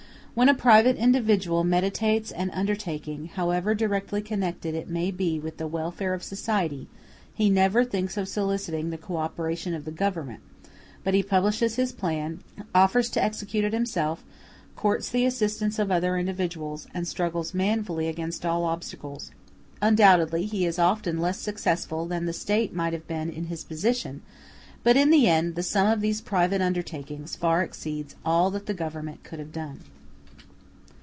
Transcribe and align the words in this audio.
When 0.33 0.47
a 0.47 0.53
private 0.53 0.95
individual 0.95 1.65
meditates 1.65 2.31
an 2.31 2.51
undertaking, 2.51 3.25
however 3.35 3.75
directly 3.75 4.21
connected 4.21 4.73
it 4.75 4.87
may 4.89 5.11
be 5.11 5.41
with 5.41 5.57
the 5.57 5.67
welfare 5.67 6.13
of 6.13 6.23
society, 6.23 6.87
he 7.33 7.49
never 7.49 7.83
thinks 7.83 8.15
of 8.15 8.29
soliciting 8.29 8.89
the 8.89 8.97
co 8.97 9.17
operation 9.17 9.73
of 9.73 9.83
the 9.83 9.91
Government, 9.91 10.39
but 11.03 11.13
he 11.13 11.21
publishes 11.21 11.75
his 11.75 11.91
plan, 11.91 12.39
offers 12.73 13.09
to 13.09 13.21
execute 13.23 13.65
it 13.65 13.73
himself, 13.73 14.23
courts 14.77 15.09
the 15.09 15.25
assistance 15.25 15.77
of 15.77 15.91
other 15.91 16.15
individuals, 16.17 16.87
and 16.93 17.09
struggles 17.09 17.53
manfully 17.53 18.07
against 18.07 18.45
all 18.45 18.63
obstacles. 18.63 19.31
Undoubtedly 19.81 20.45
he 20.45 20.65
is 20.65 20.79
often 20.79 21.19
less 21.19 21.39
successful 21.39 22.05
than 22.05 22.25
the 22.25 22.31
State 22.31 22.73
might 22.73 22.93
have 22.93 23.05
been 23.05 23.29
in 23.29 23.47
his 23.47 23.65
position; 23.65 24.21
but 24.81 24.95
in 24.95 25.09
the 25.09 25.27
end 25.27 25.55
the 25.55 25.61
sum 25.61 25.87
of 25.87 25.99
these 25.99 26.21
private 26.21 26.61
undertakings 26.61 27.35
far 27.35 27.61
exceeds 27.61 28.15
all 28.23 28.49
that 28.49 28.65
the 28.65 28.73
Government 28.73 29.21
could 29.25 29.37
have 29.37 29.51
done. 29.51 29.81